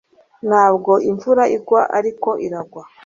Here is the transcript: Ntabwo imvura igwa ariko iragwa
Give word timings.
Ntabwo 0.47 0.91
imvura 1.09 1.43
igwa 1.55 1.81
ariko 1.97 2.29
iragwa 2.45 2.81